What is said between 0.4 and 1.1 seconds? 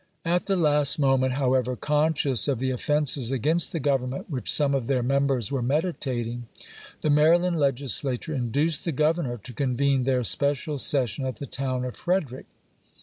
the last